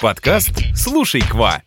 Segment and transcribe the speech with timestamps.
[0.00, 1.60] Подкаст «Слушай, quoi».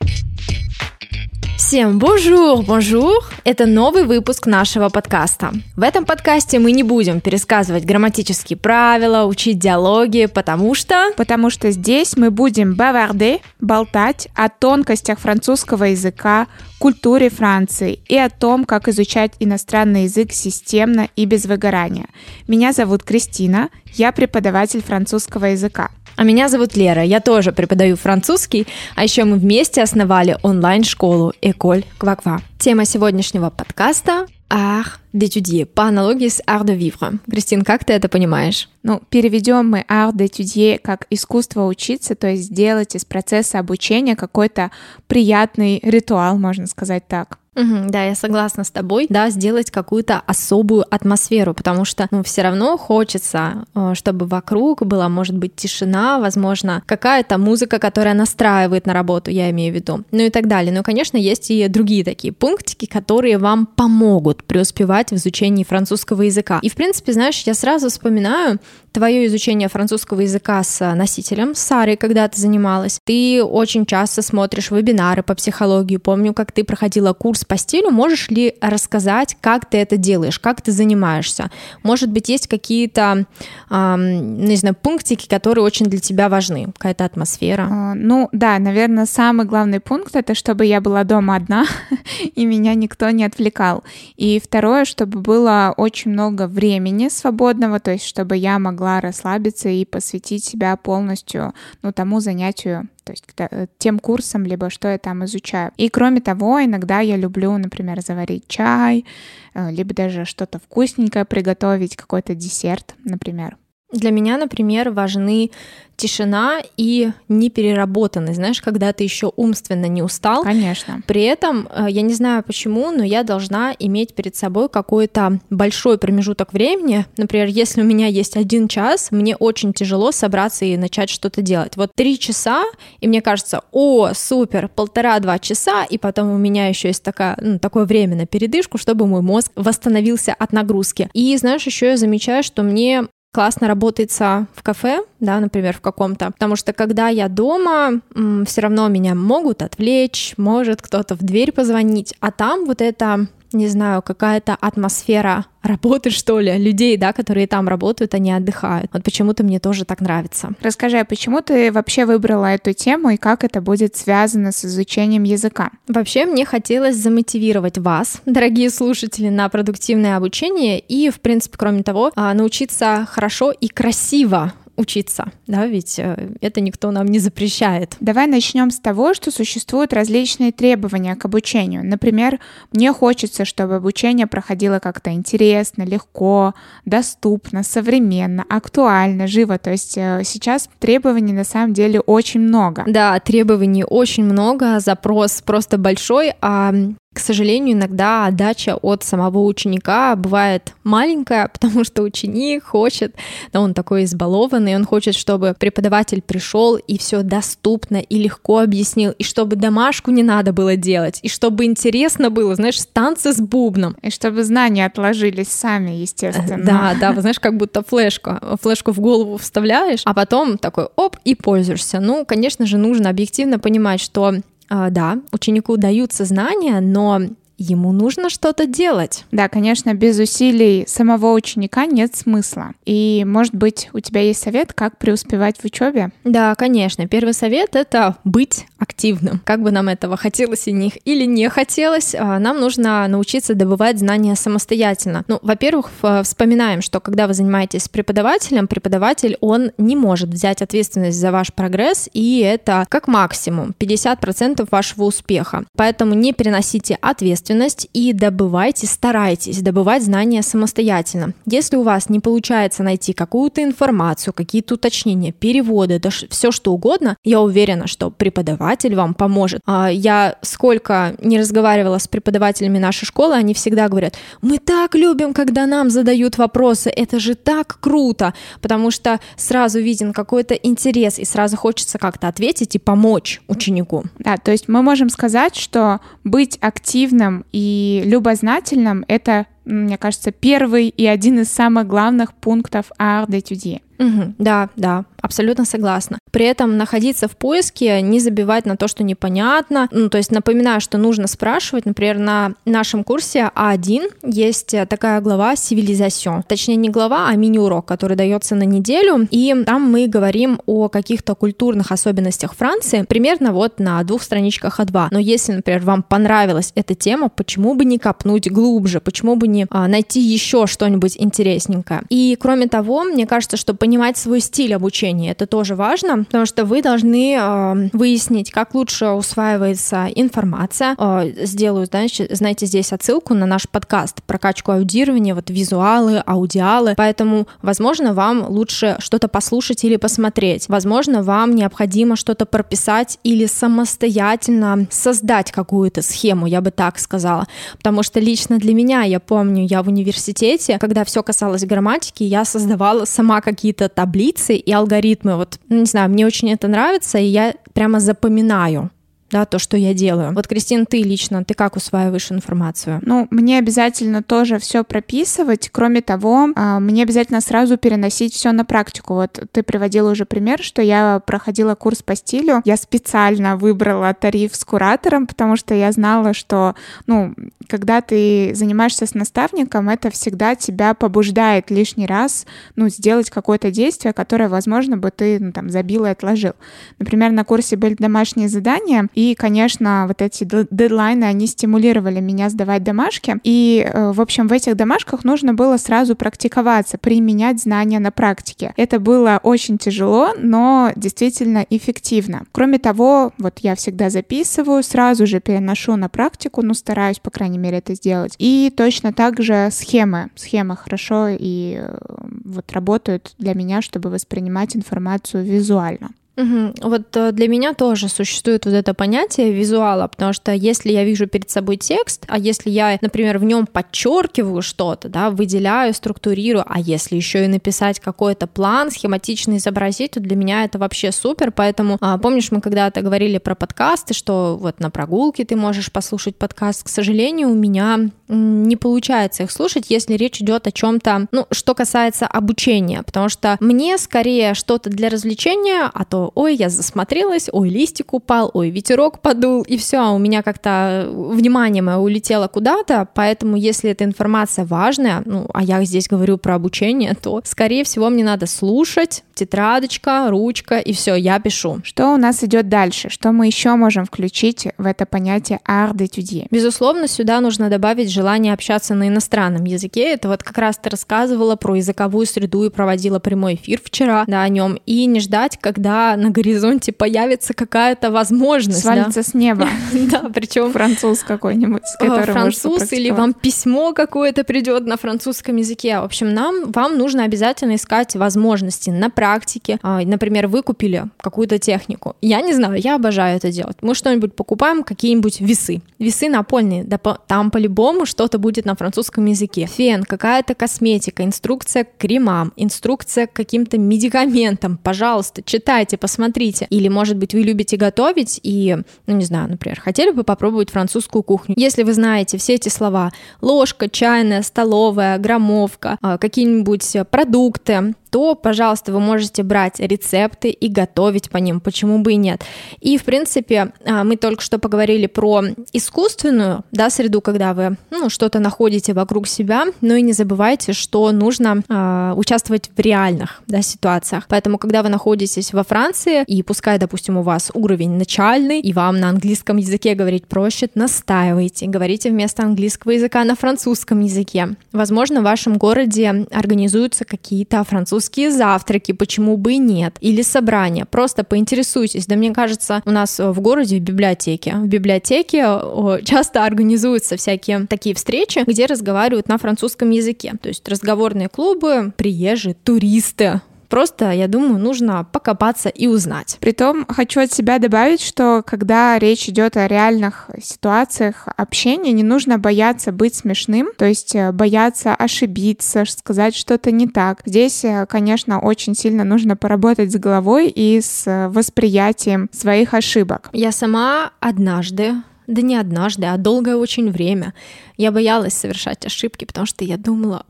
[1.56, 3.24] Всем bonjour, bonjour!
[3.44, 5.54] Это новый выпуск нашего подкаста.
[5.76, 11.12] В этом подкасте мы не будем пересказывать грамматические правила, учить диалоги, потому что...
[11.16, 16.48] Потому что здесь мы будем bavarder, болтать о тонкостях французского языка,
[16.84, 22.08] культуре Франции и о том, как изучать иностранный язык системно и без выгорания.
[22.46, 25.92] Меня зовут Кристина, я преподаватель французского языка.
[26.18, 31.86] А меня зовут Лера, я тоже преподаю французский, а еще мы вместе основали онлайн-школу Эколь
[31.98, 32.42] Кваква.
[32.60, 37.20] Тема сегодняшнего подкаста art d'étudier, по аналогии с art de vivre.
[37.30, 38.70] Кристин, как ты это понимаешь?
[38.84, 44.72] Ну, переведем мы art d'étudier как искусство учиться, то есть сделать из процесса обучения какой-то
[45.08, 47.40] приятный ритуал, можно сказать так.
[47.56, 52.42] Угу, да, я согласна с тобой, да, сделать какую-то особую атмосферу, потому что, ну, все
[52.42, 58.94] равно хочется, э, чтобы вокруг была, может быть, тишина, возможно, какая-то музыка, которая настраивает на
[58.94, 60.74] работу, я имею в виду, ну и так далее.
[60.74, 66.60] Но, конечно, есть и другие такие пунктики, которые вам помогут преуспевать в изучении французского языка.
[66.64, 68.60] И, в принципе, знаешь, я сразу вспоминаю
[68.94, 73.00] твое изучение французского языка с носителем, с Сарой, когда ты занималась.
[73.04, 75.98] Ты очень часто смотришь вебинары по психологии.
[75.98, 77.90] Помню, как ты проходила курс по стилю.
[77.90, 81.50] Можешь ли рассказать, как ты это делаешь, как ты занимаешься?
[81.82, 83.26] Может быть, есть какие-то,
[83.72, 87.68] эм, не знаю, пунктики, которые очень для тебя важны, какая-то атмосфера?
[87.70, 91.66] А, ну, да, наверное, самый главный пункт— это чтобы я была дома одна,
[92.36, 93.84] и меня никто не отвлекал.
[94.18, 99.70] И второе, чтобы было очень много времени свободного, то есть чтобы я могла могла расслабиться
[99.70, 104.98] и посвятить себя полностью ну, тому занятию, то есть э, тем курсам, либо что я
[104.98, 105.72] там изучаю.
[105.78, 109.06] И кроме того, иногда я люблю, например, заварить чай,
[109.54, 113.56] э, либо даже что-то вкусненькое приготовить, какой-то десерт, например.
[113.94, 115.52] Для меня, например, важны
[115.96, 120.44] тишина и непереработанность, знаешь, когда ты еще умственно не устал.
[120.44, 121.02] Конечно.
[121.06, 125.98] При этом, э, я не знаю почему, но я должна иметь перед собой какой-то большой
[125.98, 127.06] промежуток времени.
[127.18, 131.78] Например, если у меня есть один час, мне очень тяжело собраться и начать что-то делать.
[131.78, 132.64] Вот три часа,
[133.00, 137.60] и мне кажется, о, супер, полтора-два часа, и потом у меня еще есть такая, ну,
[137.60, 141.10] такое время на передышку, чтобы мой мозг восстановился от нагрузки.
[141.14, 146.32] И знаешь, еще я замечаю, что мне классно работается в кафе, да, например, в каком-то,
[146.32, 148.00] потому что когда я дома,
[148.46, 153.68] все равно меня могут отвлечь, может кто-то в дверь позвонить, а там вот это не
[153.68, 158.92] знаю, какая-то атмосфера работы, что ли, людей, да, которые там работают, они отдыхают.
[158.94, 160.50] Вот почему-то мне тоже так нравится.
[160.62, 165.24] Расскажи, а почему ты вообще выбрала эту тему и как это будет связано с изучением
[165.24, 165.72] языка?
[165.88, 172.12] Вообще, мне хотелось замотивировать вас, дорогие слушатели, на продуктивное обучение и, в принципе, кроме того,
[172.16, 177.96] а, научиться хорошо и красиво учиться, да, ведь э, это никто нам не запрещает.
[178.00, 181.86] Давай начнем с того, что существуют различные требования к обучению.
[181.86, 182.40] Например,
[182.72, 189.60] мне хочется, чтобы обучение проходило как-то интересно, легко, доступно, современно, актуально, живо.
[189.60, 192.84] То есть э, сейчас требований на самом деле очень много.
[192.88, 196.74] Да, требований очень много, запрос просто большой, а
[197.14, 203.16] к сожалению, иногда отдача от самого ученика бывает маленькая, потому что ученик хочет,
[203.52, 209.12] да, он такой избалованный, он хочет, чтобы преподаватель пришел и все доступно и легко объяснил,
[209.12, 213.96] и чтобы домашку не надо было делать, и чтобы интересно было, знаешь, танцы с бубном.
[214.02, 216.64] И чтобы знания отложились сами, естественно.
[216.64, 221.18] Да, да, вы знаешь, как будто флешку, флешку в голову вставляешь, а потом такой оп,
[221.24, 222.00] и пользуешься.
[222.00, 224.34] Ну, конечно же, нужно объективно понимать, что
[224.70, 227.22] да, ученику даются знания, но
[227.64, 229.26] ему нужно что-то делать.
[229.32, 232.74] Да, конечно, без усилий самого ученика нет смысла.
[232.86, 236.12] И, может быть, у тебя есть совет, как преуспевать в учебе?
[236.24, 237.08] Да, конечно.
[237.08, 239.42] Первый совет— это быть активным.
[239.46, 243.98] Как бы нам этого хотелось и не, или не хотелось, а, нам нужно научиться добывать
[244.00, 245.24] знания самостоятельно.
[245.28, 245.90] Ну, во-первых,
[246.24, 251.54] вспоминаем, что когда вы занимаетесь с преподавателем, преподаватель, он не может взять ответственность за ваш
[251.54, 255.64] прогресс, и это как максимум 50% вашего успеха.
[255.78, 257.53] Поэтому не переносите ответственность
[257.94, 261.34] и добывайте, старайтесь добывать знания самостоятельно.
[261.46, 267.18] Если у вас не получается найти какую-то информацию, какие-то уточнения, переводы, да все что угодно,
[267.24, 269.62] я уверена, что преподаватель преподаватель вам поможет.
[269.66, 275.34] А, я сколько не разговаривала с преподавателями нашей школы, они всегда говорят, мы так любим,
[275.34, 281.26] когда нам задают вопросы, это же так круто, потому что сразу виден какой-то интерес, и
[281.26, 284.04] сразу хочется как-то ответить и помочь ученику.
[284.20, 290.90] Да, то есть мы можем сказать, что быть активным и любознательным— это мне кажется, первый
[290.90, 293.82] и один из самых главных пунктов art d'étudier.
[294.00, 296.18] Угу, да, да, абсолютно согласна.
[296.32, 299.88] При этом находиться в поиске, не забивать на то, что непонятно.
[299.92, 301.86] Ну, то есть напоминаю, что нужно спрашивать.
[301.86, 306.42] Например, на нашем курсе А1 есть такая глава «Civilisation».
[306.46, 309.28] Точнее, не глава, а мини-урок, который дается на неделю.
[309.30, 315.10] И там мы говорим о каких-то культурных особенностях Франции, примерно вот на двух страничках А2.
[315.12, 319.68] Но если, например, вам понравилась эта тема, почему бы не копнуть глубже, почему бы не
[319.70, 322.02] а, найти еще что-нибудь интересненькое.
[322.10, 326.66] И кроме того, мне кажется, что понимать свой стиль обучения, это тоже важно, потому что
[326.66, 330.96] вы должны э, выяснить, как лучше усваивается информация.
[330.98, 338.14] Э, сделаю, знаете, здесь отсылку на наш подкаст прокачку аудирования, вот визуалы, аудиалы, поэтому, возможно,
[338.14, 340.68] вам лучше что-то послушать или посмотреть.
[340.68, 347.48] Возможно, вам необходимо что-то прописать или самостоятельно создать какую-то схему, я бы так сказала,
[347.78, 352.46] потому что лично для меня, я помню, я в университете, когда все касалось грамматики, я
[352.46, 355.36] создавала сама какие-то таблицы и алгоритмы.
[355.36, 358.92] Вот, ну, не знаю, мне очень это нравится, и я прямо запоминаю
[359.34, 360.32] да, то, что я делаю.
[360.36, 363.00] Вот, Кристина, ты лично, ты как усваиваешь информацию?
[363.02, 365.70] Ну, мне обязательно тоже все прописывать.
[365.72, 369.16] Кроме того, а, мне обязательно сразу переносить все на практику.
[369.16, 372.62] Вот ты приводила уже пример, что я проходила курс по стилю.
[372.64, 376.76] Я специально выбрала тариф с куратором, потому что я знала, что,
[377.08, 377.34] ну,
[377.68, 382.46] когда ты занимаешься с наставником, это всегда тебя побуждает лишний раз,
[382.76, 386.54] ну, сделать какое-то действие, которое, возможно, бы ты, ну, там, забил и отложил.
[387.00, 392.50] Например, на курсе были домашние задания, и и, конечно, вот эти дедлайны, они стимулировали меня
[392.50, 393.38] сдавать домашки.
[393.44, 398.74] И, э, в общем, в этих домашках нужно было сразу практиковаться, применять знания на практике.
[398.76, 402.44] Это было очень тяжело, но действительно эффективно.
[402.52, 407.58] Кроме того, вот я всегда записываю, сразу же переношу на практику, ну, стараюсь, по крайней
[407.58, 408.36] мере, это сделать.
[408.40, 410.32] И точно так же схемы.
[410.36, 411.98] Схемы хорошо и э,
[412.44, 416.10] вот работают для меня, чтобы воспринимать информацию визуально.
[416.36, 416.74] Угу.
[416.82, 421.28] Вот э, для меня тоже существует вот это понятие визуала, потому что если я вижу
[421.28, 426.80] перед собой текст, а если я, например, в нем подчеркиваю что-то, да, выделяю, структурирую, а
[426.80, 431.52] если еще и написать какой-то план, схематично изобразить, то для меня это вообще супер.
[431.52, 436.36] Поэтому а, помнишь, мы когда-то говорили про подкасты, что вот на прогулке ты можешь послушать
[436.36, 436.84] подкаст.
[436.84, 441.76] К сожалению, у меня не получается их слушать, если речь идет о чем-то, ну, что
[441.76, 447.70] касается обучения, потому что мне скорее что-то для развлечения, а то ой, я засмотрелась, ой,
[447.70, 453.56] листик упал, ой, ветерок подул, и все, у меня как-то внимание мое улетело куда-то, поэтому
[453.56, 458.24] если эта информация важная, ну, а я здесь говорю про обучение, то, скорее всего, мне
[458.24, 461.82] надо слушать, тетрадочка, ручка, и все, я пишу.
[461.84, 463.10] Что у нас идет дальше?
[463.10, 466.48] Что мы еще можем включить в это понятие art d'étudier?
[466.52, 470.14] Безусловно, сюда нужно добавить желание общаться на иностранном языке.
[470.14, 474.44] Это вот как раз ты рассказывала про языковую среду и проводила прямой эфир вчера, да,
[474.44, 474.80] о нем.
[474.86, 478.82] И не ждать, когда на горизонте появится какая-то возможность.
[478.82, 479.24] Свалится да?
[479.24, 479.68] с неба.
[480.14, 480.72] Да, причем...
[480.72, 486.00] Француз какой-нибудь, Француз или вам письмо какое-то придет на французском языке.
[486.00, 489.80] В общем, нам, вам нужно обязательно искать возможности на практике.
[489.82, 492.16] А, например, вы купили какую-то технику.
[492.22, 493.78] Я не знаю, я обожаю это делать.
[493.82, 495.82] Мы что-нибудь покупаем, какие-нибудь весы.
[496.00, 496.84] Весы напольные.
[496.84, 499.68] Да, там по-любому что-то будет на французском языке.
[499.68, 504.78] Фен, какая-то косметика, инструкция к кремам, инструкция к каким-то медикаментам.
[504.78, 506.68] Пожалуйста, читайте, посмотрите.
[506.70, 508.76] Или, может быть, вы любите готовить и,
[509.08, 511.56] ну, не знаю, например, хотели бы попробовать французскую кухню.
[511.58, 518.94] Если вы знаете все эти слова, ложка, чайная, столовая, граммовка, а, какие-нибудь продукты, то, пожалуйста,
[518.94, 522.44] вы можете брать рецепты и готовить по ним, почему бы и нет.
[522.80, 525.42] И, в принципе, а, мы только что поговорили про
[525.74, 531.12] искусственную да, среду, когда вы ну, что-то находите вокруг себя, но и не забывайте, что
[531.12, 534.26] нужно э, участвовать в реальных да, ситуациях.
[534.28, 539.00] Поэтому, когда вы находитесь во Франции, и пускай, допустим, у вас уровень начальный, и вам
[539.00, 544.50] на английском языке говорить проще, настаивайте, говорите вместо английского языка на французском языке.
[544.72, 550.86] Возможно, в вашем городе организуются какие-то французские русские завтраки, почему бы и нет, или собрания.
[550.86, 552.06] Просто поинтересуйтесь.
[552.06, 554.56] Да мне кажется, у нас в городе в библиотеке.
[554.56, 555.46] В библиотеке
[556.04, 560.34] часто организуются всякие такие встречи, где разговаривают на французском языке.
[560.42, 563.42] То есть разговорные клубы, приезжие, туристы,
[563.74, 566.38] Просто, я думаю, нужно покопаться и узнать.
[566.40, 572.38] Притом хочу от себя добавить, что когда речь идет о реальных ситуациях общения, не нужно
[572.38, 577.24] бояться быть смешным, то есть э, бояться ошибиться, сказать что-то не так.
[577.26, 583.32] Здесь, э, конечно, очень сильно нужно поработать с головой и с э, восприятием своих ошибок.
[583.34, 584.94] Я сама однажды
[585.26, 587.34] Да не однажды, а долгое очень время.
[587.78, 590.28] Я боялась совершать ошибки, потому что я думала,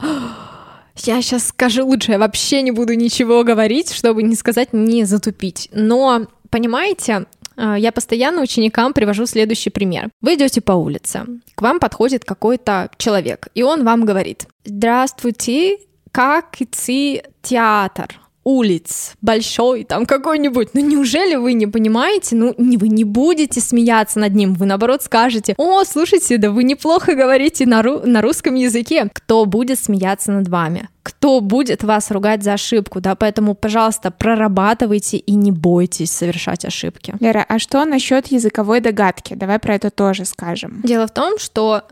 [0.97, 5.69] я сейчас скажу лучше, я вообще не буду ничего говорить, чтобы не сказать, не затупить.
[5.73, 7.25] Но, понимаете,
[7.57, 10.09] э, я постоянно ученикам привожу следующий пример.
[10.21, 15.79] Вы идете по улице, к вам подходит какой-то человек, и он вам говорит, здравствуйте,
[16.11, 18.19] как идти театр?
[18.43, 20.69] Улиц большой, там какой-нибудь.
[20.73, 22.35] Ну неужели вы не понимаете?
[22.35, 26.63] Ну не, вы не будете смеяться над ним, вы наоборот скажете, о, слушайте, да вы
[26.63, 29.09] неплохо говорите на, ру- на русском языке.
[29.13, 30.89] Кто будет смеяться над вами?
[31.03, 37.13] Кто будет вас ругать за ошибку, да, поэтому, пожалуйста, прорабатывайте и не бойтесь совершать ошибки.
[37.19, 39.33] Лера, а что насчет языковой догадки?
[39.33, 40.81] Давай про это тоже скажем.
[40.83, 41.83] Дело в том, что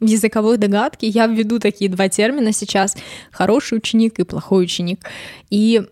[0.00, 2.96] в языковой догадке я введу такие два термина сейчас—
[3.32, 5.00] хороший ученик и плохой ученик.
[5.50, 5.82] И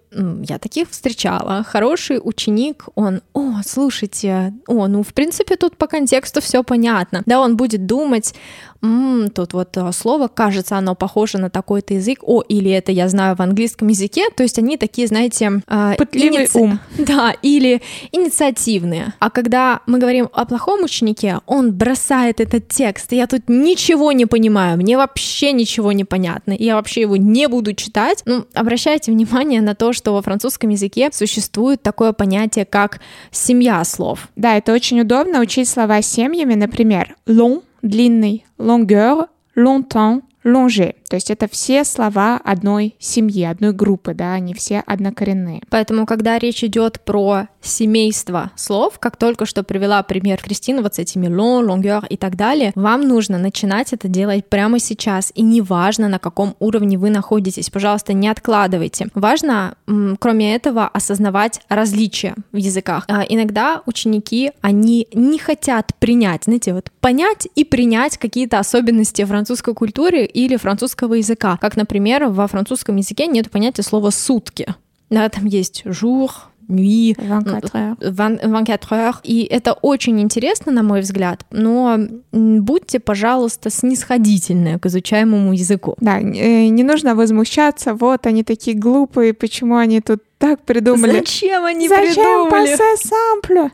[0.49, 1.64] я таких встречала.
[1.64, 7.23] Хороший ученик, он, о, слушайте, о, ну, в принципе, тут по контексту все понятно.
[7.26, 8.35] Да, он будет думать,
[8.82, 13.08] м-м, тут вот э, слово, кажется, оно похоже на такой-то язык, о, или это я
[13.08, 15.62] знаю в английском языке, то есть они такие, знаете...
[15.68, 16.58] Э, Пытливый иници...
[16.58, 16.80] ум.
[16.99, 17.82] Да, или
[18.12, 19.14] инициативные.
[19.18, 24.26] А когда мы говорим о плохом ученике, он бросает этот текст, я тут ничего не
[24.26, 28.23] понимаю, мне вообще ничего не понятно, я вообще его не буду читать.
[28.25, 34.28] Ну, обращайте внимание на то, что во французском языке существует такое понятие, как семья слов.
[34.36, 40.94] Да, это очень удобно учить слова семьями, например, long— длинный, longueur, longtemps, longer.
[41.08, 45.62] То есть это все слова одной семьи, одной группы, да, они все однокоренные.
[45.70, 50.98] Поэтому, когда речь идет про семейство слов, как только что привела пример Кристина вот с
[50.98, 56.08] этими long, longueur и так далее, вам нужно начинать это делать прямо сейчас, и неважно,
[56.08, 59.08] на каком уровне вы находитесь, пожалуйста, не откладывайте.
[59.14, 59.76] Важно,
[60.18, 63.04] кроме этого, осознавать различия в языках.
[63.08, 69.74] А иногда ученики, они не хотят принять, знаете, вот понять и принять какие-то особенности французской
[69.74, 71.57] культуры или французского языка.
[71.61, 74.75] Как, например, во французском языке нет понятия слова «сутки».
[75.09, 76.31] Да, там есть «jour»,
[76.69, 79.16] nuit, 24 24 heures.
[79.23, 81.99] И это очень интересно, на мой взгляд, но
[82.33, 85.95] будьте, пожалуйста, снисходительны к изучаемому языку.
[86.00, 91.21] Да, э, не нужно возмущаться, вот они такие глупые, почему они тут так придумали.
[91.21, 92.76] Зачем они Зачем придумали?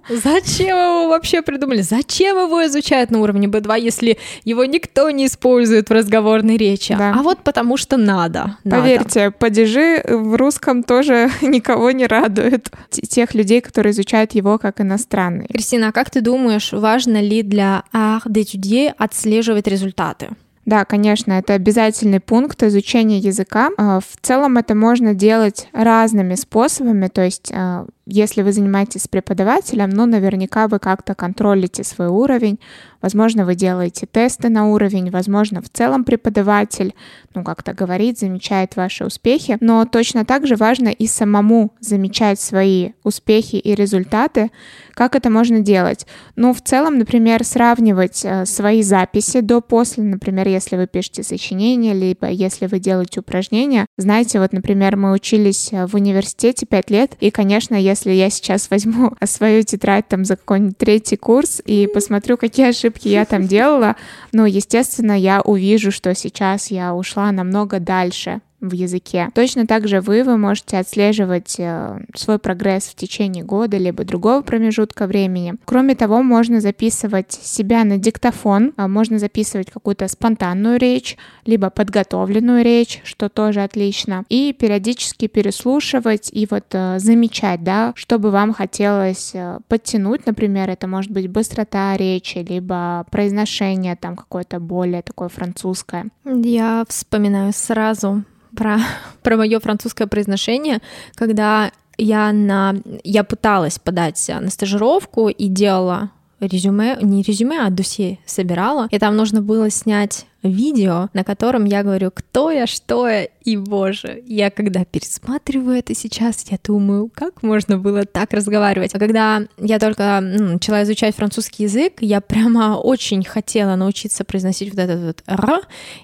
[0.09, 1.81] Зачем его вообще придумали?
[1.81, 6.95] Зачем его изучают на уровне B2, если его никто не использует в разговорной речи?
[6.97, 7.15] Да.
[7.19, 8.59] А вот потому что надо.
[8.65, 9.33] Поверьте, надо.
[9.33, 12.71] падежи в русском тоже никого не радуют.
[12.91, 15.49] Тех людей, которые изучают его как иностранный.
[15.49, 20.31] Кристина, а как ты думаешь, важно ли для art d'étudier отслеживать результаты?
[20.65, 23.71] Да, конечно, это обязательный пункт изучения языка.
[23.77, 29.09] А, в целом это можно делать разными способами, то есть а, если вы занимаетесь с
[29.09, 32.59] преподавателем, ну, наверняка вы как-то контролите свой уровень,
[33.01, 36.95] возможно, вы делаете тесты на уровень, возможно, в целом преподаватель,
[37.35, 42.93] ну, как-то говорит, замечает ваши успехи, но точно так же важно и самому замечать свои
[43.03, 44.51] успехи и результаты.
[44.95, 46.07] Как это можно делать?
[46.37, 52.29] Ну, в целом, например, сравнивать э, свои записи до-после, например, если вы пишете сочинение, либо
[52.29, 53.87] если вы делаете упражнения.
[53.97, 58.31] Знаете, вот, например, мы учились э, в университете 5 лет, и, конечно, если если я
[58.31, 63.47] сейчас возьму свою тетрадь там за какой-нибудь третий курс и посмотрю, какие ошибки я там
[63.49, 63.97] делала,
[64.33, 69.29] ну, естественно, я увижу, что сейчас я ушла намного дальше в языке.
[69.35, 74.41] Точно так же вы, вы можете отслеживать э, свой прогресс в течение года либо другого
[74.41, 75.55] промежутка времени.
[75.65, 82.65] Кроме того, можно записывать себя на диктофон, а можно записывать какую-то спонтанную речь, либо подготовленную
[82.65, 88.55] речь, что тоже отлично, и периодически переслушивать и вот э, замечать, да, что бы вам
[88.55, 95.29] хотелось э, подтянуть, например, это может быть быстрота речи, либо произношение там какое-то более такое
[95.29, 96.07] французское.
[96.25, 98.23] Я вспоминаю сразу
[98.57, 98.79] про,
[99.23, 100.81] про мое французское произношение,
[101.15, 106.11] когда я, на, я пыталась подать на стажировку и делала
[106.47, 111.83] резюме, не резюме, а досье собирала, и там нужно было снять видео, на котором я
[111.83, 117.43] говорю, кто я, что я, и боже, я когда пересматриваю это сейчас, я думаю, как
[117.43, 118.95] можно было так разговаривать.
[118.95, 124.71] А когда я только ну, начала изучать французский язык, я прямо очень хотела научиться произносить
[124.71, 125.61] вот этот вот «р»,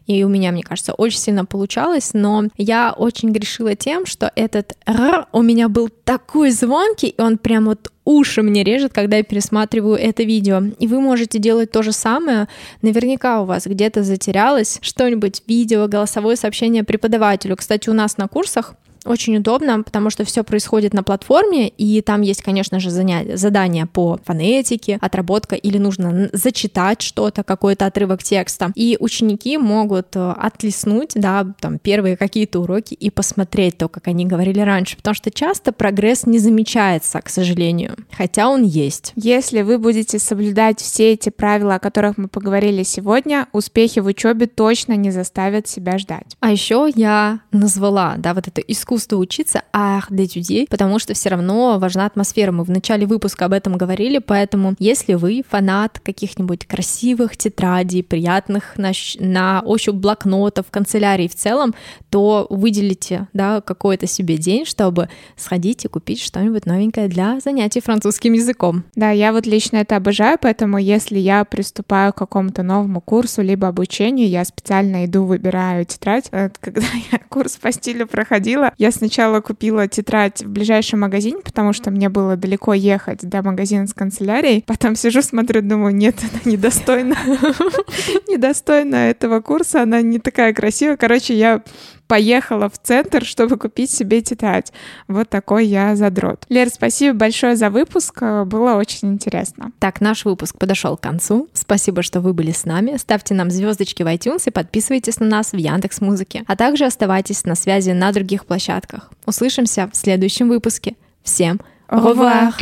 [0.07, 4.76] и у меня, мне кажется, очень сильно получалось, но я очень грешила тем, что этот
[4.87, 9.23] «р» у меня был такой звонкий, и он прям вот уши мне режет, когда я
[9.23, 10.62] пересматриваю это видео.
[10.79, 12.49] И вы можете делать то же самое.
[12.81, 17.57] Наверняка у вас где-то затерялось что-нибудь, видео, голосовое сообщение преподавателю.
[17.57, 18.75] Кстати, у нас на курсах
[19.05, 23.87] очень удобно, потому что все происходит на платформе, и там есть, конечно же, занятия, задания
[23.87, 28.73] по фонетике, отработка, или нужно зачитать что-то, какой-то отрывок текста.
[28.75, 34.26] И ученики могут э, отлеснуть, да, там, первые какие-то уроки и посмотреть то, как они
[34.26, 39.12] говорили раньше, потому что часто прогресс не замечается, к сожалению, хотя он есть.
[39.17, 44.47] Если вы будете соблюдать все эти правила, о которых мы поговорили сегодня, успехи в учебе
[44.47, 46.37] точно не заставят себя ждать.
[46.40, 51.78] А еще я назвала, да, вот это искусство учиться, art d'étudier, потому что все равно
[51.78, 52.52] важна атмосфера.
[52.52, 58.76] Мы в начале выпуска об этом говорили, поэтому если вы фанат каких-нибудь красивых тетрадей, приятных
[58.76, 61.75] на, на ощупь блокнотов, канцелярий в целом,
[62.11, 68.33] то выделите, да, какой-то себе день, чтобы сходить и купить что-нибудь новенькое для занятий французским
[68.33, 68.85] языком.
[68.95, 73.68] Да, я вот лично это обожаю, поэтому если я приступаю к какому-то новому курсу либо
[73.68, 76.28] обучению, я специально иду, выбираю тетрадь.
[76.33, 81.73] Э, когда я курс по стилю проходила, я сначала купила тетрадь в ближайшем магазине, потому
[81.73, 84.62] что мне было далеко ехать до магазина с канцелярией.
[84.66, 87.16] Потом сижу, смотрю, думаю, нет, она недостойна.
[88.28, 90.97] Недостойна этого курса, она не такая красивая.
[90.97, 91.62] Короче, я
[92.09, 94.73] поехала в центр, чтобы купить себе тетрадь.
[95.07, 96.45] Вот такой я задрот.
[96.49, 99.71] Лер, спасибо большое за выпуск, было очень интересно.
[99.79, 101.49] Так, наш выпуск подошел к концу.
[101.53, 102.97] Спасибо, что вы были с нами.
[102.97, 106.43] Ставьте нам звездочки в iTunes и подписывайтесь на нас в Яндекс Музыке.
[106.47, 109.11] А также оставайтесь на связи на других площадках.
[109.27, 110.97] Услышимся в следующем выпуске.
[111.23, 111.61] Всем
[111.91, 112.55] au revoir!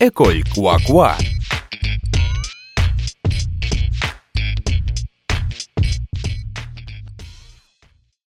[0.00, 1.12] École Quoi Quoi